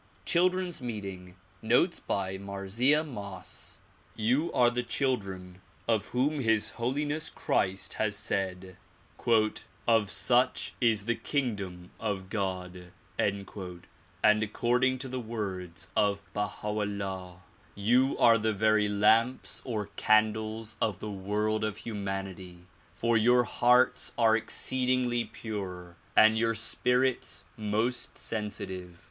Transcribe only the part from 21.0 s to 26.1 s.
world of humanity for your hearts are exceedingly pure